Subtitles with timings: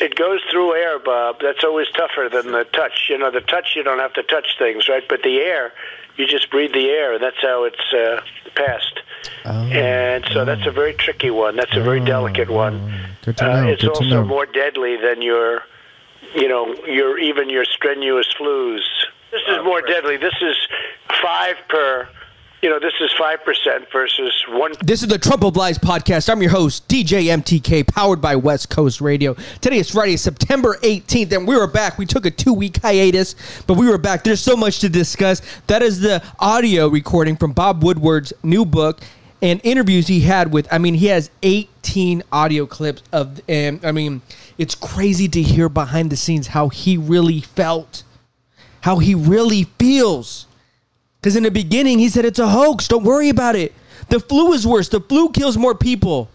[0.00, 1.40] It goes through air, Bob.
[1.40, 3.06] That's always tougher than the touch.
[3.08, 5.02] You know, the touch you don't have to touch things, right?
[5.08, 5.72] But the air,
[6.16, 8.20] you just breathe the air, and that's how it's uh,
[8.54, 9.00] passed.
[9.44, 11.56] Oh, and so that's a very tricky one.
[11.56, 12.92] That's a very delicate one.
[12.92, 14.24] Oh, Good to Uh, it's Good to also know.
[14.24, 15.62] more deadly than your,
[16.34, 18.80] you know, your even your strenuous flus.
[19.32, 20.16] This is more deadly.
[20.16, 20.56] This is
[21.22, 22.08] five per.
[22.62, 24.72] You know, this is five percent versus one.
[24.82, 26.30] This is the Trump of Lies podcast.
[26.30, 29.34] I'm your host, DJ MTK, powered by West Coast Radio.
[29.60, 31.98] Today is Friday, September 18th, and we were back.
[31.98, 33.34] We took a two week hiatus,
[33.66, 34.24] but we were back.
[34.24, 35.42] There's so much to discuss.
[35.66, 39.00] That is the audio recording from Bob Woodward's new book
[39.42, 43.92] and interviews he had with, I mean, he has 18 audio clips of, and I
[43.92, 44.22] mean,
[44.56, 48.02] it's crazy to hear behind the scenes how he really felt,
[48.80, 50.46] how he really feels.
[51.26, 52.86] Because in the beginning, he said it's a hoax.
[52.86, 53.74] Don't worry about it.
[54.10, 54.88] The flu is worse.
[54.90, 56.28] The flu kills more people.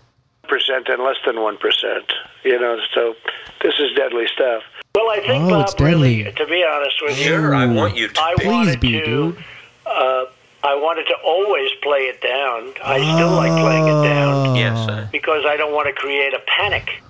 [0.49, 2.11] percent and less than one percent.
[2.43, 3.15] You know, so
[3.63, 4.63] this is deadly stuff.
[4.93, 6.23] Well, I think Oh, Bob it's deadly.
[6.23, 8.33] really, to be honest with you, Sure, I want you to I.
[8.35, 9.05] Please wanted be, to.
[9.05, 9.37] dude.
[9.85, 10.25] Uh,
[10.61, 12.73] I wanted to always play it down.
[12.83, 16.41] I still like playing it down Yes, uh, because I don't want to create a
[16.57, 17.01] panic.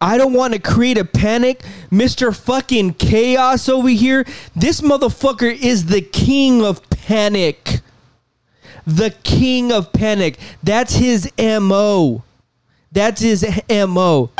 [0.00, 1.62] I don't want to create a panic.
[1.90, 2.34] Mr.
[2.34, 4.24] fucking chaos over here.
[4.56, 7.80] This motherfucker is the king of panic.
[8.86, 10.38] The king of panic.
[10.62, 12.24] That's his MO.
[12.90, 14.30] That's his MO.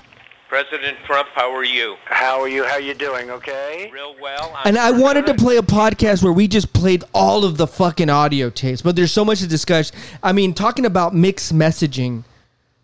[0.49, 1.95] President Trump, how are you?
[2.07, 2.65] How are you?
[2.65, 3.31] How you doing?
[3.31, 3.89] Okay.
[3.93, 4.53] Real well.
[4.57, 7.57] I'm And I pretty wanted to play a podcast where we just played all of
[7.57, 9.93] the fucking audio tapes, but there's so much to discuss.
[10.23, 12.25] I mean, talking about mixed messaging,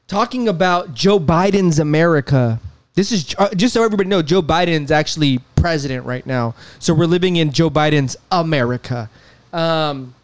[0.06, 2.60] talking about Joe Biden's America.
[2.94, 6.54] This is uh, just so everybody knows Joe Biden's actually president right now.
[6.78, 9.10] So we're living in Joe Biden's America.
[9.52, 10.14] Um,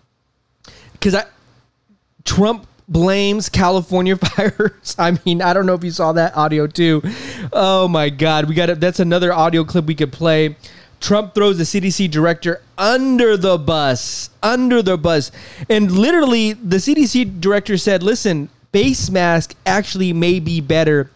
[0.93, 1.25] because I
[2.25, 4.95] Trump blames California fires.
[4.99, 7.03] I mean, I don't know if you saw that audio too.
[7.53, 8.81] Oh my God, we got it.
[8.81, 10.57] That's another audio clip we could play.
[11.01, 15.33] Trump throws the CDC director under the bus, under the bus,
[15.69, 21.11] and literally the CDC director said, "Listen, face mask actually may be better,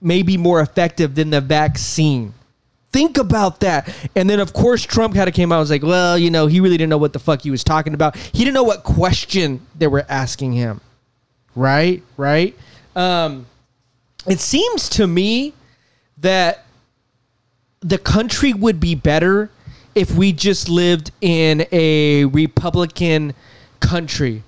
[0.00, 2.32] may be more effective than the vaccine."
[2.92, 3.94] Think about that.
[4.14, 6.46] And then, of course, Trump kind of came out and was like, well, you know,
[6.46, 8.16] he really didn't know what the fuck he was talking about.
[8.16, 10.80] He didn't know what question they were asking him.
[11.54, 12.02] Right?
[12.16, 12.56] Right?
[12.94, 13.44] Um,
[14.26, 15.52] it seems to me
[16.18, 16.64] that
[17.80, 19.50] the country would be better
[19.94, 23.34] if we just lived in a Republican
[23.80, 24.42] country.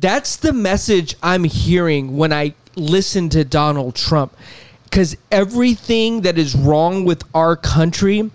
[0.00, 4.36] That's the message I'm hearing when I listen to Donald Trump.
[4.84, 8.30] Because everything that is wrong with our country,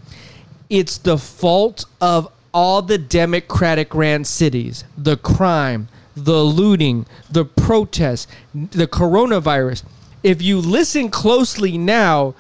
[0.70, 4.84] it's the fault of all the Democratic ran cities.
[4.98, 9.84] The crime, the looting, the protests, the coronavirus.
[10.22, 12.36] If you listen closely now,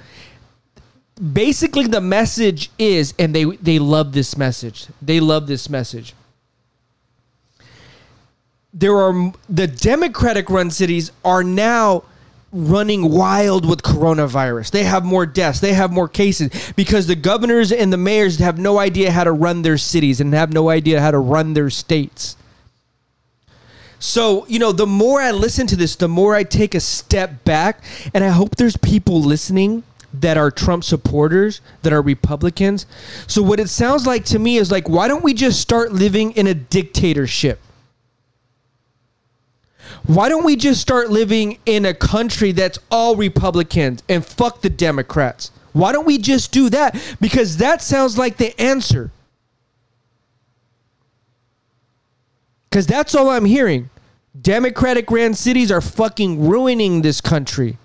[1.31, 6.16] basically the message is and they they love this message they love this message
[8.73, 12.03] there are the democratic run cities are now
[12.51, 17.72] running wild with coronavirus they have more deaths they have more cases because the governors
[17.72, 21.01] and the mayors have no idea how to run their cities and have no idea
[21.01, 22.35] how to run their states
[24.03, 27.45] so, you know, the more I listen to this, the more I take a step
[27.45, 27.81] back.
[28.13, 32.85] And I hope there's people listening that are Trump supporters, that are Republicans.
[33.28, 36.34] So, what it sounds like to me is like, why don't we just start living
[36.34, 37.61] in a dictatorship?
[40.06, 44.69] Why don't we just start living in a country that's all Republicans and fuck the
[44.69, 45.52] Democrats?
[45.72, 46.96] Why don't we just do that?
[47.22, 49.12] Because that sounds like the answer.
[52.69, 53.90] Because that's all I'm hearing.
[54.40, 57.78] Democratic ran cities are fucking ruining this country.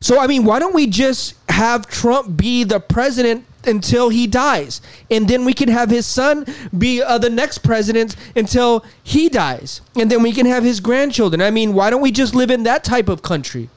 [0.00, 4.80] So, I mean, why don't we just have Trump be the president until he dies?
[5.10, 9.80] And then we can have his son be uh, the next president until he dies.
[9.96, 11.42] And then we can have his grandchildren.
[11.42, 13.68] I mean, why don't we just live in that type of country?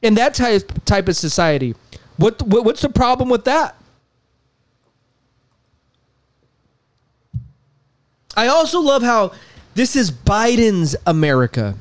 [0.00, 1.74] In that type, type of society?
[2.16, 3.76] What, what What's the problem with that?
[8.36, 9.32] I also love how
[9.74, 11.74] this is Biden's America.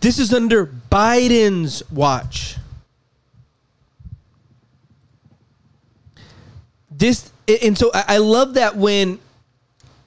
[0.00, 2.56] This is under Biden's watch.
[6.90, 7.32] This
[7.62, 9.18] and so I love that when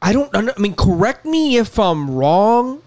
[0.02, 2.82] I don't I mean correct me if I'm wrong.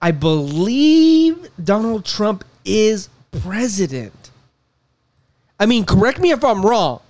[0.00, 4.30] I believe Donald Trump is president.
[5.58, 7.00] I mean correct me if I'm wrong.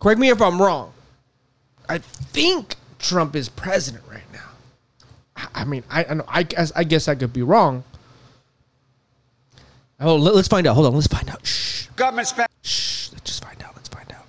[0.00, 0.92] Correct me if I'm wrong.
[1.88, 4.51] I think Trump is president right now.
[5.42, 7.84] I- I mean, I I, know, I guess I guess I could be wrong.
[10.00, 10.74] Oh, let, us find out.
[10.74, 10.94] Hold on.
[10.94, 11.46] Let's find out.
[11.46, 11.86] Shh.
[11.94, 12.48] Government spend.
[12.62, 13.10] Shh.
[13.12, 13.72] Let's just find out.
[13.76, 14.24] Let's find out.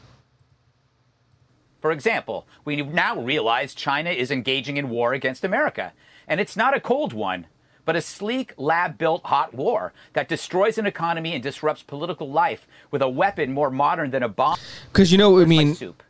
[1.81, 5.93] For example, we now realize China is engaging in war against America.
[6.27, 7.47] And it's not a cold one,
[7.85, 12.67] but a sleek, lab built hot war that destroys an economy and disrupts political life
[12.91, 14.57] with a weapon more modern than a bomb.
[14.91, 16.03] Because, you know, what I mean, soup.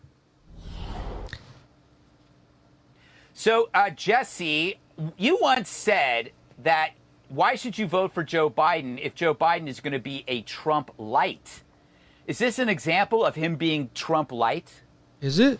[3.33, 4.75] So, uh, Jesse,
[5.17, 6.31] you once said
[6.63, 6.91] that
[7.29, 10.41] why should you vote for Joe Biden if Joe Biden is going to be a
[10.41, 11.61] Trump light?
[12.27, 14.71] Is this an example of him being Trump light?
[15.19, 15.59] Is it?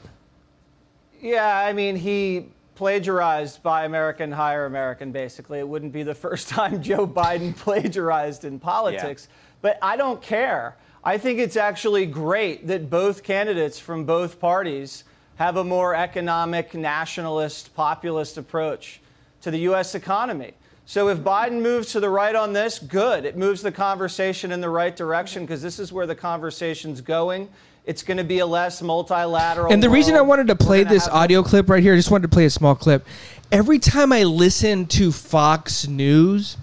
[1.20, 5.60] Yeah, I mean, he plagiarized Buy American, Hire American, basically.
[5.60, 9.28] It wouldn't be the first time Joe Biden plagiarized in politics.
[9.30, 9.36] Yeah.
[9.62, 10.78] But I don't care.
[11.04, 15.04] I think it's actually great that both candidates from both parties
[15.36, 19.02] have a more economic, nationalist, populist approach
[19.44, 19.94] to the U.S.
[19.94, 20.54] economy.
[20.86, 23.26] So if Biden moves to the right on this, good.
[23.26, 27.50] It moves the conversation in the right direction because this is where the conversation's going.
[27.86, 29.72] It's going to be a less multilateral.
[29.72, 29.96] And the world.
[29.96, 32.46] reason I wanted to play this audio clip right here, I just wanted to play
[32.46, 33.06] a small clip.
[33.52, 36.58] Every time I listen to Fox News,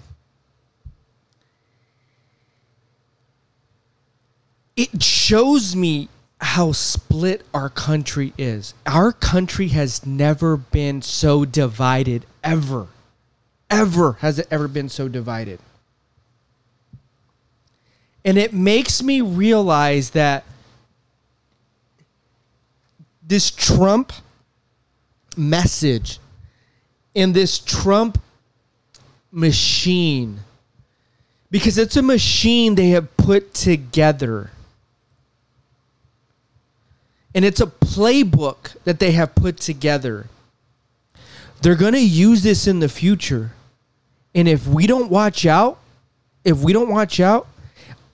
[4.75, 8.73] it shows me how split our country is.
[8.87, 12.87] Our country has never been so divided ever
[13.71, 15.59] ever has it ever been so divided.
[18.23, 20.43] And it makes me realize that
[23.25, 24.11] this Trump
[25.35, 26.19] message
[27.15, 28.21] and this Trump
[29.31, 30.41] machine,
[31.49, 34.51] because it's a machine they have put together.
[37.33, 40.27] And it's a playbook that they have put together.
[41.61, 43.51] They're going to use this in the future.
[44.33, 45.79] And if we don't watch out,
[46.43, 47.47] if we don't watch out,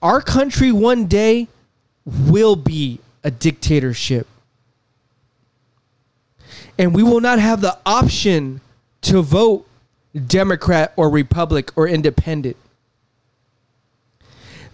[0.02, 1.48] our country one day
[2.04, 4.26] will be a dictatorship.
[6.78, 8.60] And we will not have the option
[9.02, 9.66] to vote
[10.26, 12.56] Democrat or Republic or independent.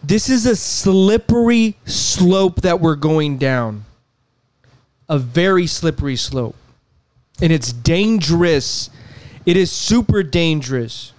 [0.02, 3.84] This is a slippery slope that we're going down.
[5.08, 6.56] A very slippery slope.
[7.42, 8.90] And it's dangerous.
[9.44, 11.12] It is super dangerous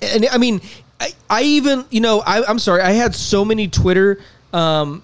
[0.00, 0.60] and I mean,
[1.00, 4.20] I, I even you know I, am sorry I had so many Twitter,
[4.52, 5.02] um,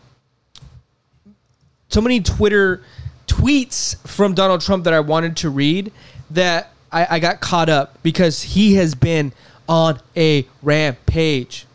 [1.88, 2.82] so many Twitter
[3.26, 5.92] tweets from Donald Trump that I wanted to read
[6.30, 9.32] that I, I got caught up because he has been
[9.68, 11.66] on a rampage.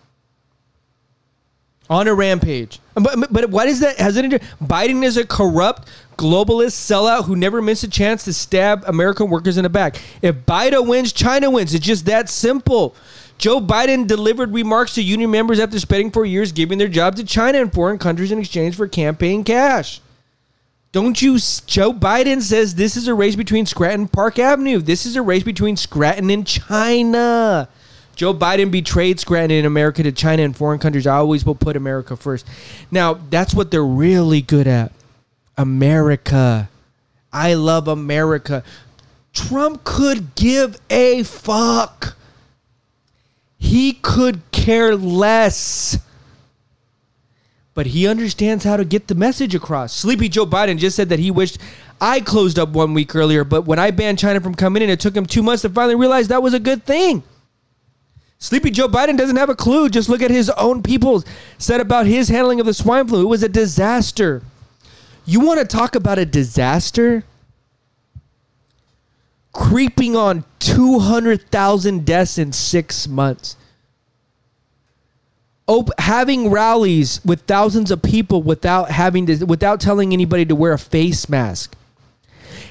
[1.90, 2.80] On a rampage.
[2.94, 3.98] But, but what is that?
[3.98, 4.26] Has it?
[4.62, 9.58] Biden is a corrupt globalist sellout who never missed a chance to stab American workers
[9.58, 10.02] in the back.
[10.22, 11.74] If Biden wins, China wins.
[11.74, 12.94] It's just that simple.
[13.38, 17.26] Joe Biden delivered remarks to union members after spending four years giving their jobs to
[17.26, 20.02] China and foreign countries in exchange for campaign cash.
[20.92, 21.40] Don't you?
[21.66, 24.80] Joe Biden says this is a race between Scranton and Park Avenue.
[24.80, 27.70] This is a race between Scranton and China.
[28.16, 31.08] Joe Biden betrayed Scranton in America to China and foreign countries.
[31.08, 32.46] I always will put America first.
[32.92, 34.92] Now, that's what they're really good at.
[35.60, 36.70] America.
[37.34, 38.64] I love America.
[39.34, 42.16] Trump could give a fuck.
[43.58, 46.00] He could care less.
[47.74, 49.94] But he understands how to get the message across.
[49.94, 51.58] Sleepy Joe Biden just said that he wished
[52.02, 55.02] I closed up one week earlier, but when I banned China from coming in, it
[55.02, 57.22] took him two months to finally realize that was a good thing.
[58.38, 59.90] Sleepy Joe Biden doesn't have a clue.
[59.90, 61.26] Just look at his own people
[61.58, 63.24] said about his handling of the swine flu.
[63.24, 64.42] It was a disaster.
[65.30, 67.24] You want to talk about a disaster?
[69.54, 73.56] Creeping on 200,000 deaths in six months.
[75.68, 80.74] Op- having rallies with thousands of people without having to, without telling anybody to wear
[80.74, 81.76] a face mask.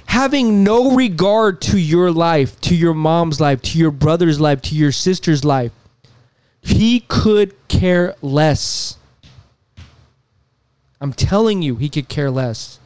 [0.06, 4.74] Having no regard to your life, to your mom's life, to your brother's life, to
[4.74, 5.70] your sister's life.
[6.60, 8.96] He could care less.
[11.00, 12.78] I'm telling you, he could care less.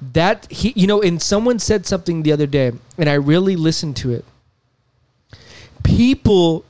[0.00, 3.96] That he, you know, and someone said something the other day, and I really listened
[3.98, 4.24] to it.
[5.84, 6.64] People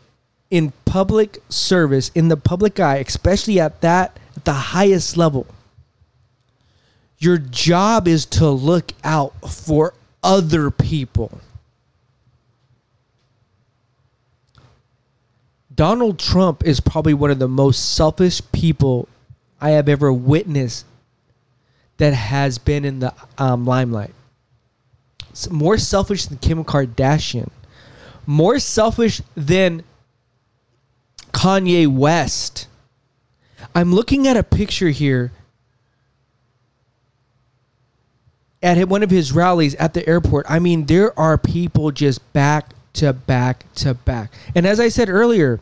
[0.50, 5.46] in public service, in the public eye, especially at that, at the highest level,
[7.18, 11.40] your job is to look out for other people.
[15.74, 19.08] Donald Trump is probably one of the most selfish people
[19.62, 20.84] I have ever witnessed
[21.98, 24.12] that has been in the um, limelight.
[25.30, 27.48] It's more selfish than Kim Kardashian,
[28.26, 29.84] more selfish than
[31.32, 32.66] Kanye West.
[33.72, 35.30] I'm looking at a picture here
[38.62, 40.46] at one of his rallies at the airport.
[40.48, 44.32] I mean, there are people just back to back to back.
[44.56, 45.60] And as I said earlier,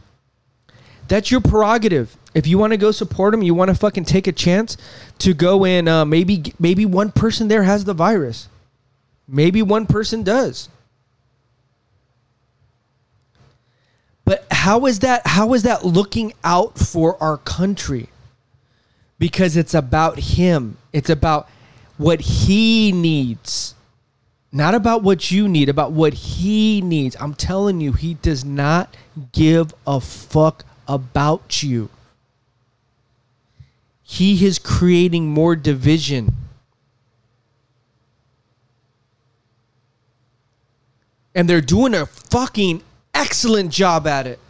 [1.10, 2.16] that's your prerogative.
[2.34, 4.76] If you want to go support him, you want to fucking take a chance
[5.18, 5.88] to go in.
[5.88, 8.48] Uh, maybe maybe one person there has the virus.
[9.26, 10.68] Maybe one person does.
[14.24, 15.26] But how is that?
[15.26, 18.08] How is that looking out for our country?
[19.18, 20.78] Because it's about him.
[20.92, 21.48] It's about
[21.98, 23.74] what he needs.
[24.52, 27.16] Not about what you need, about what he needs.
[27.18, 28.96] I'm telling you, he does not
[29.32, 31.88] give a fuck about you.
[34.02, 36.34] He is creating more division.
[41.32, 42.82] And they're doing a fucking
[43.14, 44.40] excellent job at it.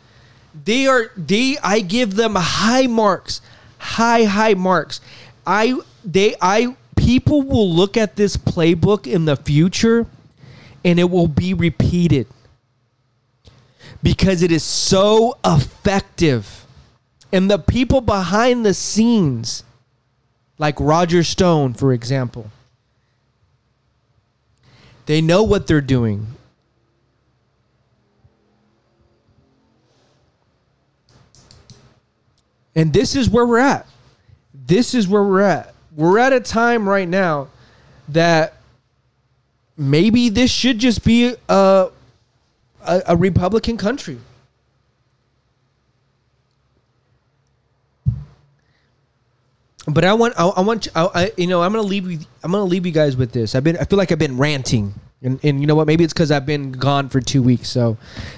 [0.64, 3.42] They are they I give them high marks.
[3.78, 5.02] High high marks.
[5.46, 10.06] I they I people will look at this playbook in the future
[10.84, 12.26] and it will be repeated
[14.02, 16.66] because it is so effective.
[17.32, 19.62] And the people behind the scenes,
[20.58, 22.50] like Roger Stone, for example,
[25.06, 26.26] they know what they're doing.
[32.74, 33.86] And this is where we're at.
[34.54, 35.74] This is where we're at.
[35.96, 37.48] We're at a time right now
[38.08, 38.54] that
[39.76, 41.88] maybe this should just be a,
[42.84, 44.18] a, a Republican country.
[49.86, 52.18] But I want, I, I want, I, I, you know, I'm gonna leave you.
[52.44, 53.54] I'm gonna leave you guys with this.
[53.54, 55.86] I've been, I feel like I've been ranting, and, and you know what?
[55.86, 57.96] Maybe it's because I've been gone for two weeks, so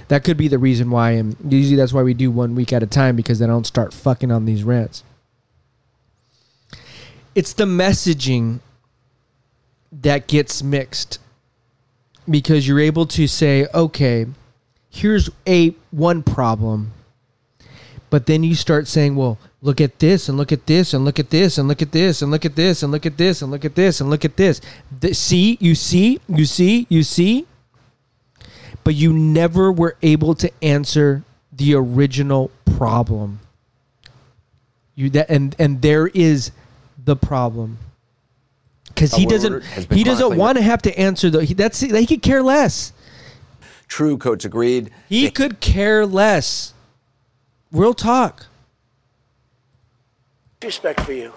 [0.09, 1.13] that could be the reason why.
[1.13, 3.67] And usually that's why we do one week at a time because then I don't
[3.67, 5.05] start fucking on these rants.
[7.35, 8.61] It's the messaging
[9.91, 11.19] that gets mixed
[12.29, 14.27] because you're able to say, okay,
[14.91, 16.93] here's a one problem,
[18.11, 21.19] but then you start saying, well, look at this and look at this and look
[21.19, 23.51] at this and look at this and look at this and look at this and
[23.51, 24.61] look at this and look at this.
[25.13, 27.47] See, you see, you see, you see,
[28.85, 33.41] but you never were able to answer the original problem.
[34.95, 36.51] You that and and there is
[37.03, 37.79] the problem
[38.95, 41.41] because he doesn't he doesn't want to have to answer though.
[41.41, 42.93] he, that's he could care less
[43.89, 44.91] True coach agreed.
[45.09, 46.73] he could care less
[47.71, 48.47] real talk
[50.63, 51.33] Respect for you.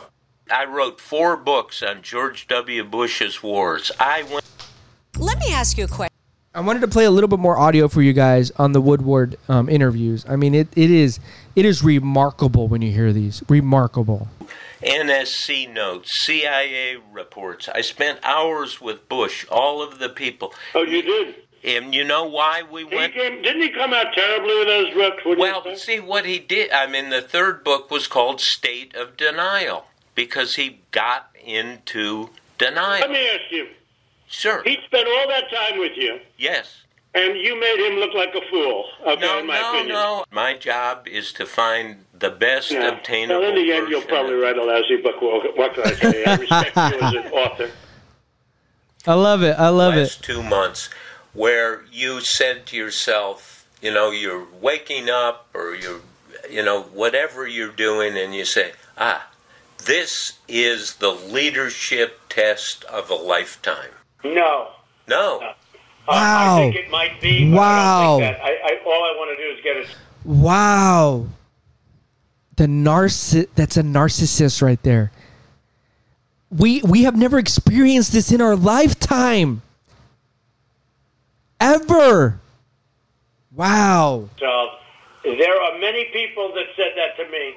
[0.52, 2.84] I wrote four books on George W.
[2.84, 3.92] Bush's wars.
[4.00, 4.44] I went.
[5.18, 6.12] Let me ask you a question.
[6.54, 9.36] i wanted to play a little bit more audio for you guys on the woodward
[9.50, 11.20] um, interviews i mean it, it is
[11.56, 14.28] it is remarkable when you hear these remarkable
[14.86, 17.68] NSC notes, CIA reports.
[17.70, 20.54] I spent hours with Bush, all of the people.
[20.74, 21.36] Oh, you did.
[21.64, 23.14] And you know why we He went?
[23.14, 25.24] came, didn't he come out terribly with those books?
[25.26, 26.72] Well, see what he did.
[26.72, 33.02] I mean, the third book was called State of Denial because he got into denial.
[33.02, 33.68] Let me ask you.
[34.28, 34.62] Sure.
[34.64, 36.84] He spent all that time with you, Yes.
[37.16, 38.86] And you made him look like a fool.
[39.08, 39.94] Okay, No, in my no, opinion.
[39.96, 40.26] no.
[40.32, 42.90] My job is to find the best Yeah.
[42.90, 45.22] obtainable Well, in the end, you'll probably write a lousy book.
[45.22, 46.24] Well, what can I say?
[46.26, 47.72] I respect you as an author.
[49.08, 50.90] i love it i love last it two months
[51.34, 56.00] where you said to yourself, you know, you're waking up or you're,
[56.50, 59.28] you know, whatever you're doing, and you say, ah,
[59.86, 63.92] this is the leadership test of a lifetime.
[64.24, 64.70] No.
[65.10, 65.54] No.
[66.08, 66.58] Wow.
[66.58, 67.52] I think it might be.
[67.52, 68.18] Wow.
[68.18, 68.46] I don't think that.
[68.46, 69.88] I, I, all I want to do is get it.
[70.24, 71.28] wow
[72.58, 75.12] the narciss that's a narcissist right there
[76.50, 79.62] we we have never experienced this in our lifetime
[81.60, 82.40] ever
[83.52, 84.70] wow So
[85.24, 87.56] there are many people that said that to me.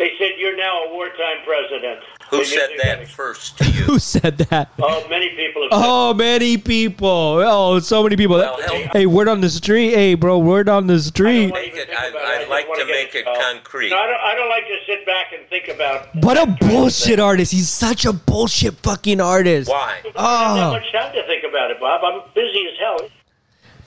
[0.00, 2.00] They said you're now a wartime president.
[2.30, 3.82] Who They said need to that first to you?
[3.82, 7.08] who said that Oh, many people have said Oh, many people.
[7.44, 8.38] Oh, so many people.
[8.38, 9.90] Well, hell- hey, word on the street.
[9.92, 11.52] Hey, bro, word on the street.
[11.52, 13.40] Make it- Think I- I'd just like wanna make it involved.
[13.42, 13.90] concrete.
[13.90, 16.08] No, I don't, I don't like to sit back and think about.
[16.16, 17.52] What a bullshit artist.
[17.52, 19.68] He's such a bullshit fucking artist.
[19.68, 19.96] Why?
[20.16, 20.24] Oh.
[20.24, 22.00] I don't have much time to think about it, Bob.
[22.02, 23.08] I'm busy as hell.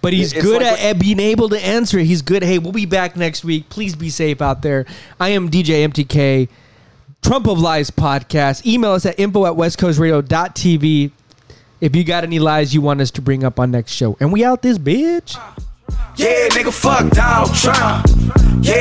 [0.04, 1.98] But he's It's good like at, being able to answer.
[1.98, 2.44] He's good.
[2.44, 3.70] Hey, we'll be back next week.
[3.70, 4.86] Please be safe out there.
[5.18, 6.50] I am DJ MTK,
[7.22, 8.66] Trump of Lies podcast.
[8.66, 11.12] Email us at info at westcoastradio.tv
[11.80, 14.18] if you got any lies you want us to bring up on next show.
[14.20, 15.38] And we out this bitch.
[16.18, 18.06] Yeah, nigga, fuck Donald Trump.
[18.62, 18.74] Yeah.